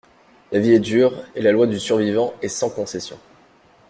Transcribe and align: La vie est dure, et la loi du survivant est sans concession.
La 0.51 0.57
vie 0.57 0.71
est 0.71 0.79
dure, 0.79 1.13
et 1.35 1.43
la 1.43 1.51
loi 1.51 1.67
du 1.67 1.79
survivant 1.79 2.33
est 2.41 2.47
sans 2.47 2.71
concession. 2.71 3.19